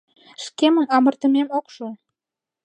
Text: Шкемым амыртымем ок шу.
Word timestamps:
Шкемым 0.43 0.87
амыртымем 0.95 1.47
ок 1.57 1.65
шу. 1.73 1.87